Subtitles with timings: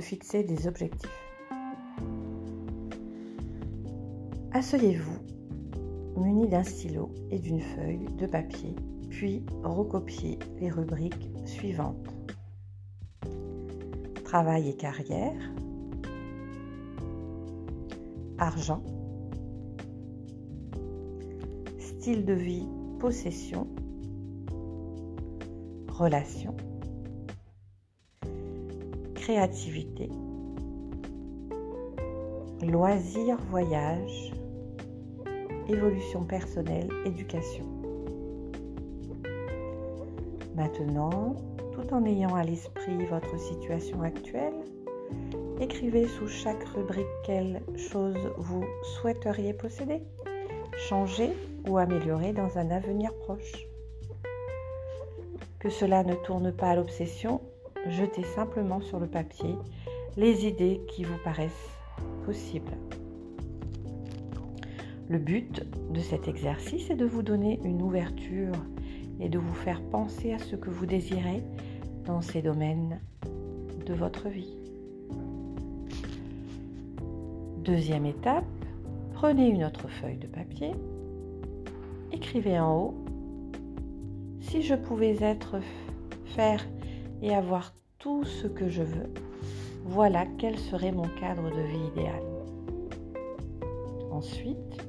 [0.00, 1.10] fixer des objectifs.
[4.52, 5.18] Asseyez-vous,
[6.16, 8.74] muni d'un stylo et d'une feuille de papier,
[9.10, 12.08] puis recopiez les rubriques suivantes.
[14.24, 15.52] Travail et carrière,
[18.38, 18.82] argent,
[21.78, 22.66] style de vie,
[22.98, 23.66] possession,
[25.88, 26.56] relation,
[29.24, 30.10] créativité,
[32.60, 34.34] loisirs, voyage,
[35.66, 37.64] évolution personnelle, éducation.
[40.54, 41.36] Maintenant,
[41.72, 44.60] tout en ayant à l'esprit votre situation actuelle,
[45.58, 50.02] écrivez sous chaque rubrique quelle chose vous souhaiteriez posséder,
[50.76, 51.30] changer
[51.66, 53.66] ou améliorer dans un avenir proche.
[55.60, 57.40] Que cela ne tourne pas à l'obsession,
[57.88, 59.54] jetez simplement sur le papier
[60.16, 61.70] les idées qui vous paraissent
[62.24, 62.76] possibles.
[65.08, 68.54] Le but de cet exercice est de vous donner une ouverture
[69.20, 71.42] et de vous faire penser à ce que vous désirez
[72.06, 73.00] dans ces domaines
[73.86, 74.56] de votre vie.
[77.58, 78.44] Deuxième étape,
[79.12, 80.72] prenez une autre feuille de papier,
[82.12, 82.94] écrivez en haut
[84.40, 85.56] Si je pouvais être,
[86.24, 86.64] faire
[87.24, 89.10] et avoir tout ce que je veux,
[89.86, 92.22] voilà quel serait mon cadre de vie idéal.
[94.10, 94.86] Ensuite,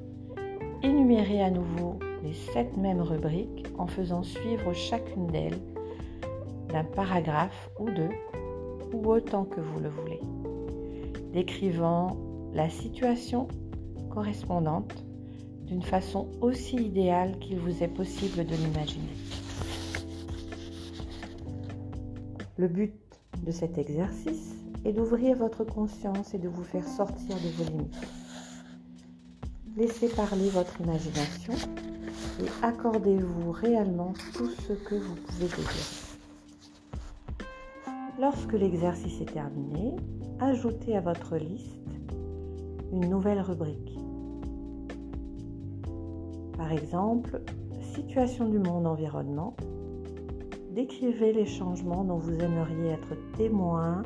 [0.84, 5.62] énumérez à nouveau les sept mêmes rubriques en faisant suivre chacune d'elles
[6.70, 8.10] d'un paragraphe ou deux,
[8.92, 10.20] ou autant que vous le voulez,
[11.32, 12.18] décrivant
[12.54, 13.48] la situation
[14.10, 15.06] correspondante
[15.68, 19.45] d'une façon aussi idéale qu'il vous est possible de l'imaginer.
[22.58, 22.94] Le but
[23.46, 24.56] de cet exercice
[24.86, 28.08] est d'ouvrir votre conscience et de vous faire sortir de vos limites.
[29.76, 31.54] Laissez parler votre imagination
[32.42, 36.06] et accordez-vous réellement tout ce que vous pouvez désirer.
[38.22, 39.94] Lorsque l'exercice est terminé,
[40.40, 41.82] ajoutez à votre liste
[42.94, 44.00] une nouvelle rubrique.
[46.58, 47.42] Par exemple,
[47.96, 49.58] situation du monde environnement.
[50.76, 54.04] Décrivez les changements dont vous aimeriez être témoin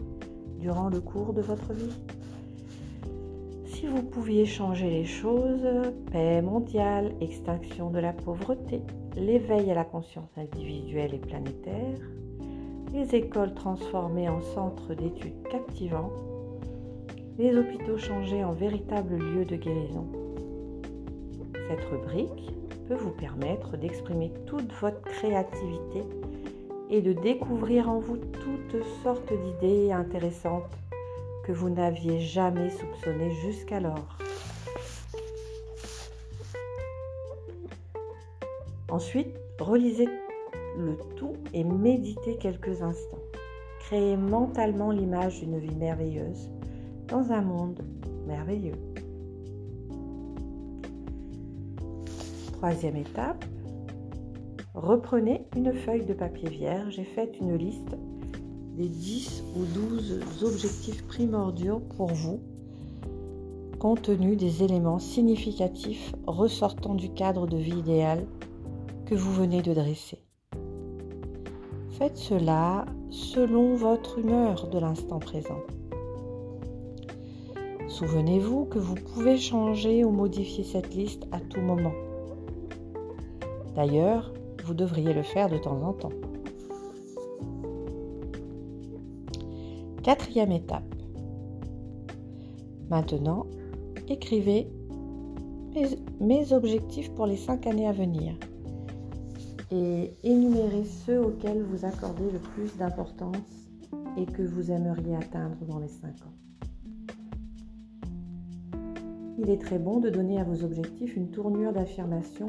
[0.60, 1.98] durant le cours de votre vie.
[3.66, 5.68] Si vous pouviez changer les choses,
[6.12, 8.84] paix mondiale, extinction de la pauvreté,
[9.16, 11.98] l'éveil à la conscience individuelle et planétaire,
[12.94, 16.12] les écoles transformées en centres d'études captivants,
[17.40, 20.06] les hôpitaux changés en véritables lieux de guérison.
[21.68, 22.54] Cette rubrique
[22.88, 26.04] peut vous permettre d'exprimer toute votre créativité
[26.90, 30.76] et de découvrir en vous toutes sortes d'idées intéressantes
[31.46, 34.18] que vous n'aviez jamais soupçonnées jusqu'alors.
[38.90, 40.10] Ensuite, relisez
[40.78, 43.20] le tout et méditez quelques instants.
[43.82, 46.50] Créez mentalement l'image d'une vie merveilleuse
[47.08, 47.82] dans un monde
[48.28, 48.76] merveilleux.
[52.54, 53.46] Troisième étape,
[54.80, 57.98] reprenez une feuille de papier vierge et faites une liste
[58.76, 62.40] des 10 ou 12 objectifs primordiaux pour vous,
[63.78, 68.26] compte tenu des éléments significatifs ressortant du cadre de vie idéal
[69.06, 70.20] que vous venez de dresser.
[71.92, 75.60] Faites cela selon votre humeur de l'instant présent.
[77.90, 81.92] Souvenez-vous que vous pouvez changer ou modifier cette liste à tout moment.
[83.76, 84.32] D'ailleurs,
[84.70, 86.12] vous devriez le faire de temps en temps.
[90.04, 90.84] Quatrième étape.
[92.92, 93.48] Maintenant,
[94.08, 94.68] écrivez
[96.22, 98.36] mes, objectifs pour les cinq années à venir
[99.72, 103.38] et énumérez ceux auxquels vous accordez le plus d'importance
[104.18, 106.36] et que vous aimeriez atteindre dans les cinq ans.
[109.40, 112.48] Il est très bon de donner à vos objectifs une tournure d'affirmation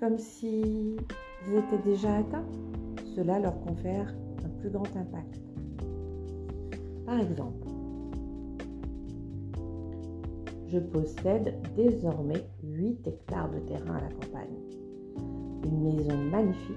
[0.00, 0.96] comme s'ils
[1.54, 2.46] étaient déjà atteints.
[3.14, 4.14] Cela leur confère
[4.44, 5.40] un plus grand impact.
[7.04, 7.66] Par exemple,
[10.68, 14.56] je possède désormais 8 hectares de terrain à la campagne,
[15.64, 16.76] une maison magnifique,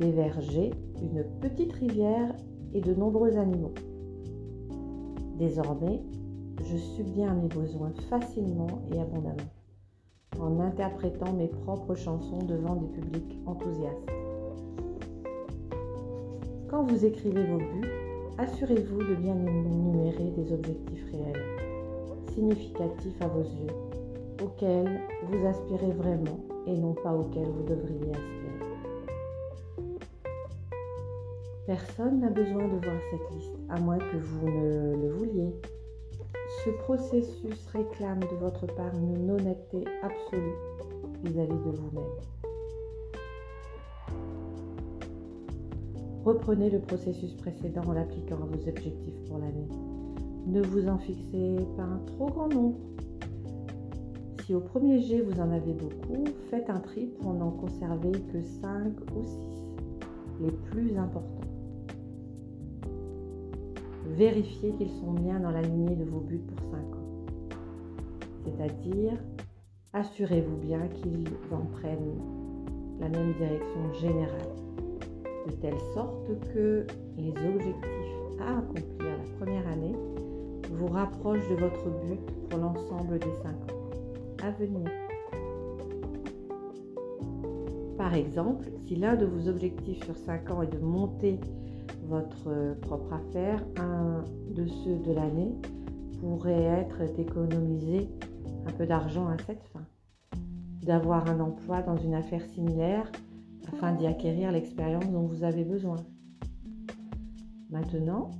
[0.00, 2.34] des vergers, une petite rivière
[2.74, 3.74] et de nombreux animaux.
[5.38, 6.02] Désormais,
[6.60, 9.50] je subviens à mes besoins facilement et abondamment
[10.40, 14.10] en interprétant mes propres chansons devant des publics enthousiastes.
[16.68, 17.88] Quand vous écrivez vos buts,
[18.38, 21.42] assurez-vous de bien énumérer des objectifs réels,
[22.34, 23.74] significatifs à vos yeux,
[24.42, 28.44] auxquels vous aspirez vraiment et non pas auxquels vous devriez aspirer.
[31.66, 35.54] Personne n'a besoin de voir cette liste, à moins que vous ne le vouliez.
[36.64, 40.54] Ce processus réclame de votre part une honnêteté absolue
[41.22, 42.04] vis-à-vis de vous-même.
[46.24, 49.68] Reprenez le processus précédent en l'appliquant à vos objectifs pour l'année.
[50.46, 52.78] Ne vous en fixez pas un trop grand nombre.
[54.46, 58.42] Si au premier jet vous en avez beaucoup, faites un tri pour n'en conserver que
[58.42, 59.36] 5 ou 6,
[60.40, 61.33] les plus importants.
[64.16, 67.58] Vérifiez qu'ils sont bien dans la lignée de vos buts pour 5 ans.
[68.44, 69.18] C'est-à-dire,
[69.92, 72.20] assurez-vous bien qu'ils en prennent
[73.00, 74.54] la même direction générale
[75.48, 79.96] de telle sorte que les objectifs à accomplir la première année
[80.70, 84.90] vous rapprochent de votre but pour l'ensemble des 5 ans à venir.
[87.98, 91.40] Par exemple, si l'un de vos objectifs sur 5 ans est de monter
[92.06, 95.52] votre propre affaire, un de ceux de l'année
[96.20, 98.08] pourrait être d'économiser
[98.66, 99.84] un peu d'argent à cette fin,
[100.82, 103.10] d'avoir un emploi dans une affaire similaire
[103.72, 105.96] afin d'y acquérir l'expérience dont vous avez besoin.
[107.70, 108.30] Maintenant,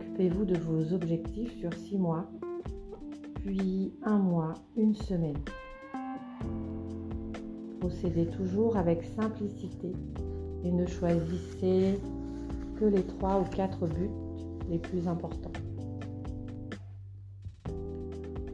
[0.00, 2.26] occupez-vous de vos objectifs sur six mois,
[3.36, 5.38] puis un mois, une semaine.
[7.80, 9.92] Procédez toujours avec simplicité
[10.64, 11.98] et ne choisissez
[12.86, 14.10] les trois ou quatre buts
[14.68, 15.52] les plus importants.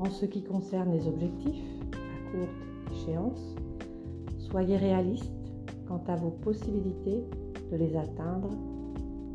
[0.00, 3.56] En ce qui concerne les objectifs à courte échéance,
[4.38, 5.32] soyez réaliste
[5.86, 7.25] quant à vos possibilités
[7.70, 8.50] de les atteindre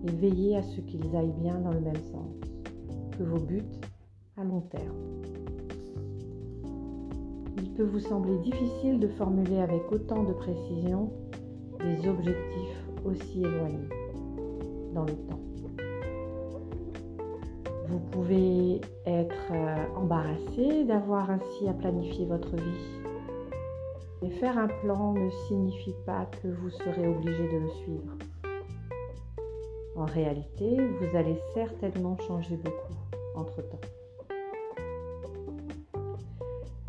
[0.06, 2.36] et veillez à ce qu'ils aillent bien dans le même sens
[3.18, 3.62] que vos buts
[4.38, 4.98] à long terme.
[7.58, 11.12] Il peut vous sembler difficile de formuler avec autant de précision
[11.80, 14.03] des objectifs aussi éloignés
[15.02, 15.40] le temps.
[17.88, 23.04] Vous pouvez être euh, embarrassé d'avoir ainsi à planifier votre vie
[24.24, 28.18] et faire un plan ne signifie pas que vous serez obligé de le suivre.
[29.96, 32.94] En réalité, vous allez certainement changer beaucoup
[33.36, 33.82] entre-temps.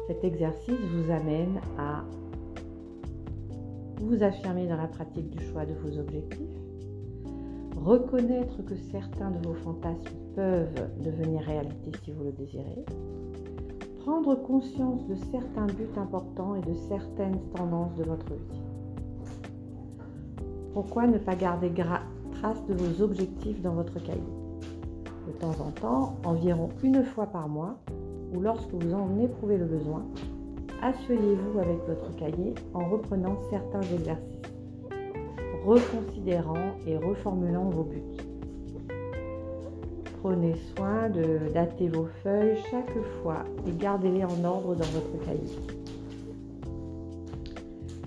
[0.06, 2.04] Cet exercice vous amène à
[4.00, 6.63] vous affirmer dans la pratique du choix de vos objectifs,
[7.84, 12.84] reconnaître que certains de vos fantasmes peuvent devenir réalité si vous le désirez,
[14.00, 18.62] prendre conscience de certains buts importants et de certaines tendances de votre vie.
[20.72, 21.70] Pourquoi ne pas garder
[22.32, 24.20] trace de vos objectifs dans votre cahier?
[25.26, 27.76] De temps en temps, environ une fois par mois,
[28.34, 30.02] ou lorsque vous en éprouvez le besoin,
[30.82, 34.53] asseyez-vous avec votre cahier en reprenant certains exercices,
[35.64, 38.02] reconsidérant et reformulant vos buts.
[40.20, 45.58] Prenez soin de dater vos feuilles chaque fois et gardez-les en ordre dans votre cahier.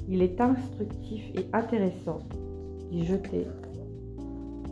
[0.08, 2.20] Il est instructif et intéressant
[2.90, 3.46] d'y jeter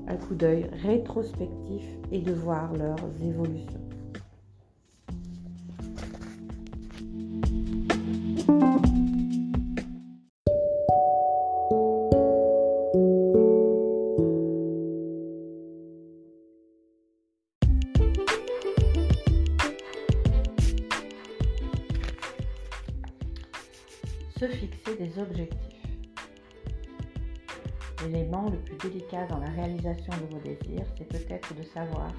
[0.07, 3.84] un coup d'œil rétrospectif et de voir leurs évolutions.
[24.47, 25.59] Fixer des objectifs.
[28.03, 32.11] L'élément le plus délicat dans la réalisation de vos désirs, c'est peut-être de savoir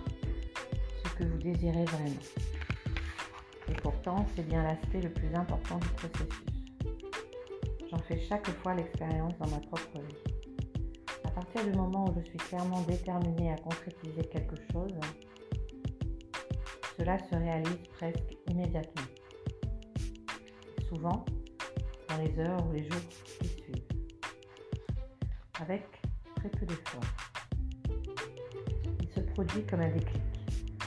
[1.04, 2.20] ce que vous désirez vraiment.
[3.68, 6.46] Et pourtant, c'est bien l'aspect le plus important du processus.
[7.90, 10.34] J'en fais chaque fois l'expérience dans ma propre vie.
[11.24, 14.94] À partir du moment où je suis clairement déterminée à concrétiser quelque chose,
[16.98, 19.06] cela se réalise presque immédiatement.
[20.88, 21.24] Souvent,
[22.08, 23.00] dans les heures ou les jours
[23.40, 23.82] qui suivent,
[25.60, 25.84] avec
[26.36, 27.00] très peu d'efforts.
[29.00, 30.22] Il se produit comme un déclic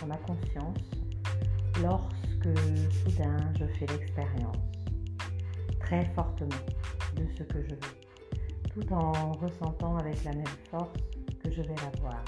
[0.02, 0.78] dans ma conscience
[1.82, 2.60] lorsque
[3.04, 4.58] soudain je fais l'expérience
[5.80, 6.66] très fortement
[7.16, 10.94] de ce que je veux, tout en ressentant avec la même force
[11.44, 12.24] que je vais l'avoir.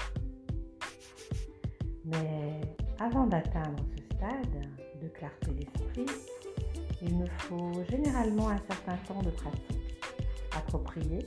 [2.04, 2.60] Mais
[2.98, 4.68] avant d'atteindre ce stade
[5.00, 6.06] de clarté d'esprit,
[7.02, 9.98] il me faut généralement un certain temps de pratique
[10.56, 11.18] approprié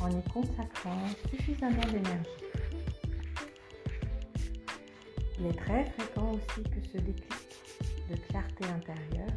[0.00, 2.30] en y consacrant suffisamment d'énergie.
[5.38, 7.32] Il est très fréquent aussi que ce déclic
[8.10, 9.36] de clarté intérieure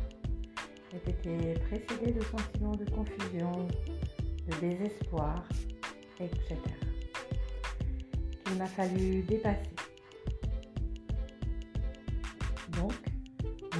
[0.93, 3.67] ait été précédé de sentiments de confusion,
[4.47, 5.43] de désespoir,
[6.19, 6.55] etc.
[8.45, 9.75] Qu'il m'a fallu dépasser.
[12.77, 12.93] Donc,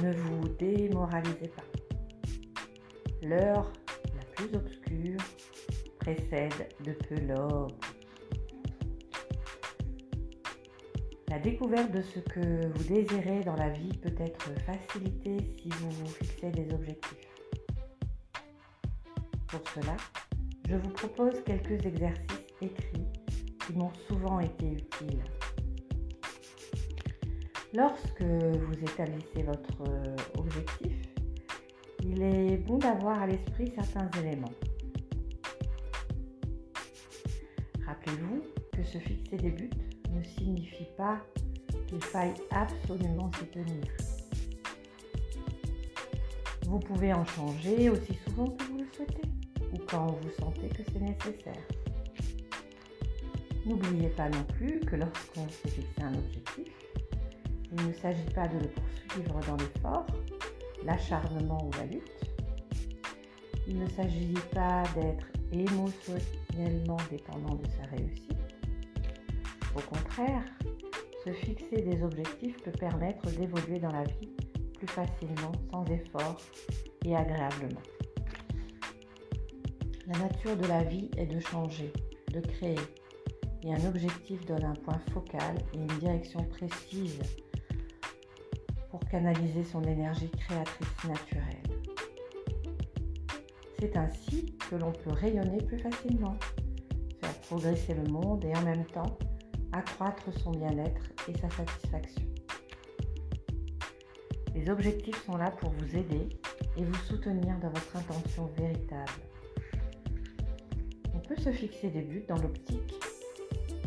[0.02, 1.75] ne vous démoralisez pas.
[3.22, 3.72] L'heure
[4.14, 5.20] la plus obscure
[5.98, 7.72] précède de peu l'aube.
[11.28, 15.90] La découverte de ce que vous désirez dans la vie peut être facilitée si vous
[15.90, 17.28] vous fixez des objectifs.
[19.48, 19.96] Pour cela,
[20.68, 23.06] je vous propose quelques exercices écrits
[23.66, 25.24] qui m'ont souvent été utiles.
[27.72, 29.82] Lorsque vous établissez votre
[30.38, 30.95] objectif,
[32.08, 34.52] il est bon d'avoir à l'esprit certains éléments.
[37.84, 39.70] Rappelez-vous que se fixer des buts
[40.10, 41.20] ne signifie pas
[41.88, 43.84] qu'il faille absolument s'y tenir.
[46.66, 49.28] Vous pouvez en changer aussi souvent que vous le souhaitez
[49.72, 51.62] ou quand vous sentez que c'est nécessaire.
[53.64, 56.72] N'oubliez pas non plus que lorsqu'on s'est fixé un objectif,
[57.72, 60.06] il ne s'agit pas de le poursuivre dans l'effort,
[60.86, 62.30] l'acharnement ou la lutte.
[63.66, 68.32] Il ne s'agit pas d'être émotionnellement dépendant de sa réussite.
[69.74, 70.44] Au contraire,
[71.24, 74.30] se fixer des objectifs peut permettre d'évoluer dans la vie
[74.78, 76.36] plus facilement, sans effort
[77.04, 77.82] et agréablement.
[80.06, 81.92] La nature de la vie est de changer,
[82.32, 82.78] de créer,
[83.64, 87.18] et un objectif donne un point focal et une direction précise
[88.96, 91.62] pour canaliser son énergie créatrice naturelle.
[93.78, 96.36] C'est ainsi que l'on peut rayonner plus facilement,
[97.20, 99.18] faire progresser le monde et en même temps
[99.72, 102.24] accroître son bien-être et sa satisfaction.
[104.54, 106.30] Les objectifs sont là pour vous aider
[106.78, 109.12] et vous soutenir dans votre intention véritable.
[111.14, 112.94] On peut se fixer des buts dans l'optique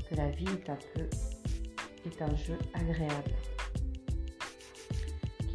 [0.08, 1.10] que la vie est un peu
[2.06, 3.34] est un jeu agréable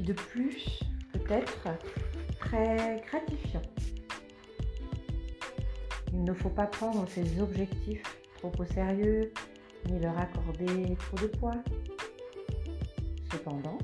[0.04, 0.80] de plus
[1.12, 1.68] peut être
[2.38, 3.62] très gratifiant.
[6.12, 8.02] Il ne faut pas prendre ces objectifs
[8.38, 9.32] trop au sérieux
[9.88, 11.56] ni leur accorder trop de poids.
[13.32, 13.78] Cependant,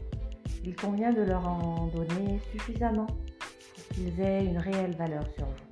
[0.64, 5.70] il convient de leur en donner suffisamment pour qu'ils aient une réelle valeur sur vous.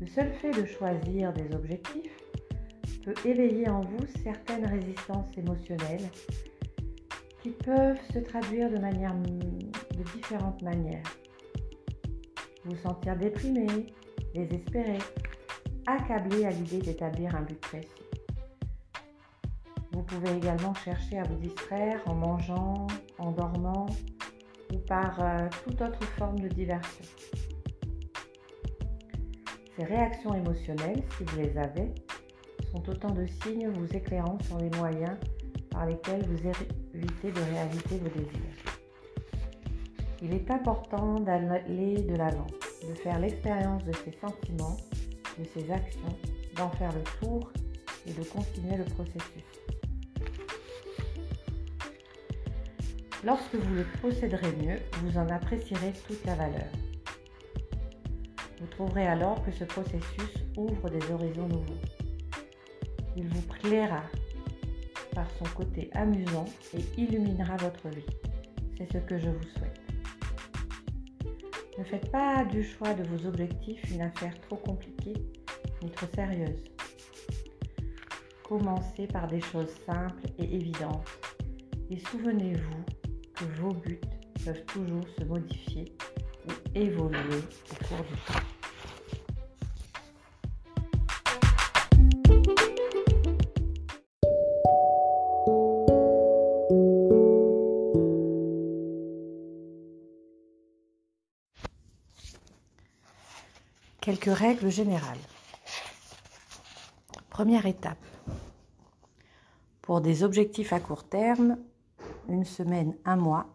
[0.00, 2.16] Le seul fait de choisir des objectifs
[3.04, 6.08] peut éveiller en vous certaines résistances émotionnelles
[7.46, 11.04] qui peuvent se traduire de, manière, de différentes manières.
[12.64, 13.86] Vous sentir déprimé,
[14.34, 14.98] désespéré,
[15.86, 17.88] accablé à l'idée d'établir un but précis.
[19.92, 22.88] Vous pouvez également chercher à vous distraire en mangeant,
[23.18, 23.86] en dormant
[24.74, 27.04] ou par euh, toute autre forme de diversion.
[29.76, 31.94] Ces réactions émotionnelles, si vous les avez,
[32.72, 35.16] sont autant de signes vous éclairant sur les moyens
[35.70, 36.48] par lesquels vous
[37.04, 38.56] de réaliser vos désirs.
[40.22, 42.46] Il est important d'aller de l'avant,
[42.88, 44.76] de faire l'expérience de ces sentiments
[45.38, 46.16] de ses actions,
[46.56, 47.50] d'en faire le tour
[48.06, 49.44] et de continuer le processus.
[53.24, 56.70] Lorsque vous le procéderez mieux, vous en apprécierez toute la valeur.
[58.60, 61.80] Vous trouverez alors que ce processus ouvre des horizons nouveaux.
[63.16, 64.02] Il vous plaira
[65.16, 66.44] par son côté amusant
[66.74, 68.04] et illuminera votre vie.
[68.76, 69.80] C'est ce que je vous souhaite.
[71.78, 75.14] Ne faites pas du choix de vos objectifs une affaire trop compliquée
[75.82, 76.62] ni trop sérieuse.
[78.46, 81.08] Commencez par des choses simples et évidentes
[81.90, 82.84] et souvenez-vous
[83.34, 84.00] que vos buts
[84.44, 85.96] peuvent toujours se modifier
[86.46, 88.55] ou évoluer au cours du temps.
[104.06, 105.18] Quelques règles générales.
[107.28, 107.98] Première étape.
[109.82, 111.58] Pour des objectifs à court terme,
[112.28, 113.48] une semaine, un mois,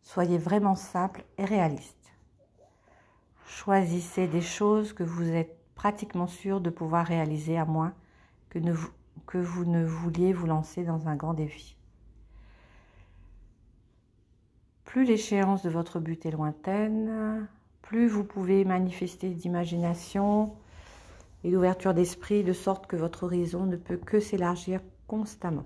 [0.00, 2.12] soyez vraiment simple et réaliste.
[3.48, 7.94] Choisissez des choses que vous êtes pratiquement sûr de pouvoir réaliser à moins
[8.50, 8.60] que,
[9.26, 11.76] que vous ne vouliez vous lancer dans un grand défi.
[14.84, 17.48] Plus l'échéance de votre but est lointaine,
[17.88, 20.54] plus vous pouvez manifester d'imagination
[21.42, 25.64] et d'ouverture d'esprit de sorte que votre horizon ne peut que s'élargir constamment.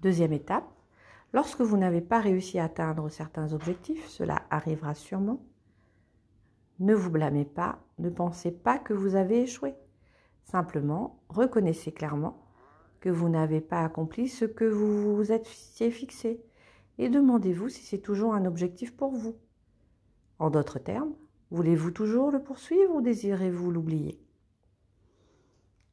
[0.00, 0.64] Deuxième étape,
[1.34, 5.44] lorsque vous n'avez pas réussi à atteindre certains objectifs, cela arrivera sûrement,
[6.78, 9.74] ne vous blâmez pas, ne pensez pas que vous avez échoué.
[10.44, 12.46] Simplement, reconnaissez clairement
[13.00, 16.42] que vous n'avez pas accompli ce que vous vous êtes fixé
[16.96, 19.36] et demandez-vous si c'est toujours un objectif pour vous.
[20.38, 21.14] En d'autres termes,
[21.50, 24.20] voulez-vous toujours le poursuivre ou désirez-vous l'oublier?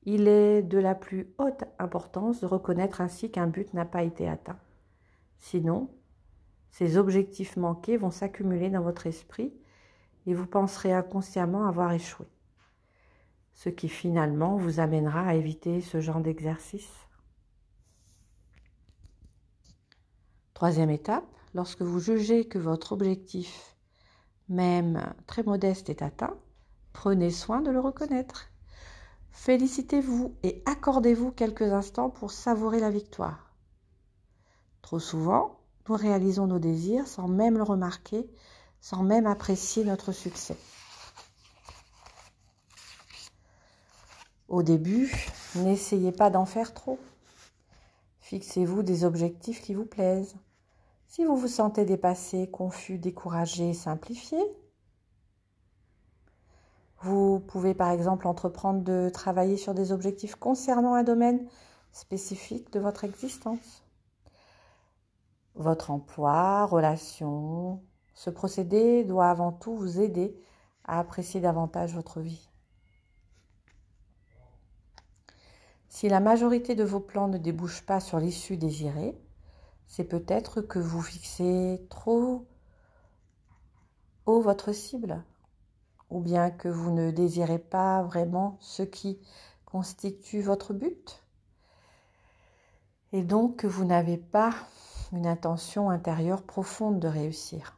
[0.04, 4.28] Il est de la plus haute importance de reconnaître ainsi qu'un but n'a pas été
[4.28, 4.60] atteint.
[5.40, 5.90] Sinon,
[6.72, 9.54] ces objectifs manqués vont s'accumuler dans votre esprit
[10.26, 12.28] et vous penserez inconsciemment avoir échoué
[13.54, 16.92] ce qui finalement vous amènera à éviter ce genre d'exercice.
[20.54, 23.73] Troisième étape, lorsque vous jugez que votre objectif,
[24.50, 26.36] même très modeste, est atteint,
[26.92, 28.50] prenez soin de le reconnaître.
[29.32, 33.54] Félicitez-vous et accordez-vous quelques instants pour savourer la victoire.
[34.82, 35.60] Trop souvent,
[35.90, 38.30] nous réalisons nos désirs sans même le remarquer,
[38.80, 40.58] sans même apprécier notre succès.
[44.50, 45.12] Au début,
[45.56, 47.00] n'essayez pas d'en faire trop.
[48.20, 50.36] Fixez-vous des objectifs qui vous plaisent.
[51.16, 54.44] Si vous vous sentez dépassé, confus, découragé, simplifiez.
[57.02, 61.48] Vous pouvez par exemple entreprendre de travailler sur des objectifs concernant un domaine
[61.92, 63.84] spécifique de votre existence.
[65.54, 67.84] Votre emploi, relation,
[68.16, 70.36] ce procédé doit avant tout vous aider
[70.84, 72.50] à apprécier davantage votre vie.
[75.90, 79.16] Si la majorité de vos plans ne débouchent pas sur l'issue désirée,
[79.96, 82.48] c'est peut-être que vous fixez trop
[84.26, 85.24] haut votre cible,
[86.10, 89.20] ou bien que vous ne désirez pas vraiment ce qui
[89.66, 91.22] constitue votre but,
[93.12, 94.56] et donc que vous n'avez pas
[95.12, 97.78] une intention intérieure profonde de réussir.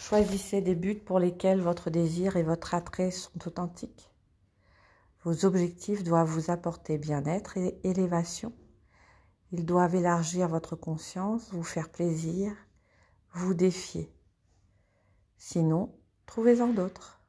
[0.00, 4.10] Choisissez des buts pour lesquels votre désir et votre attrait sont authentiques.
[5.22, 8.52] Vos objectifs doivent vous apporter bien-être et élévation.
[9.52, 12.52] Ils doivent élargir votre conscience, vous faire plaisir,
[13.32, 14.12] vous défier.
[15.38, 15.94] Sinon,
[16.26, 17.23] trouvez-en d'autres.